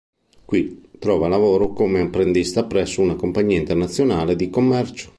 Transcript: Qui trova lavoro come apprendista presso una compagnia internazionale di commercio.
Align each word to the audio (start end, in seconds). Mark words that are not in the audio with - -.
Qui 0.45 0.87
trova 0.97 1.27
lavoro 1.27 1.73
come 1.73 2.01
apprendista 2.01 2.65
presso 2.65 3.01
una 3.03 3.13
compagnia 3.13 3.59
internazionale 3.59 4.35
di 4.35 4.49
commercio. 4.49 5.09